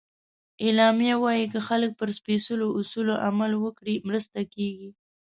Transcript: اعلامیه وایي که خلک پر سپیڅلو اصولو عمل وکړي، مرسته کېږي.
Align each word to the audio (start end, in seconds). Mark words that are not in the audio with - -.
اعلامیه 0.63 1.15
وایي 1.23 1.45
که 1.53 1.59
خلک 1.67 1.91
پر 1.99 2.09
سپیڅلو 2.17 2.67
اصولو 2.79 3.13
عمل 3.27 3.51
وکړي، 3.57 3.95
مرسته 4.07 4.39
کېږي. 4.53 4.89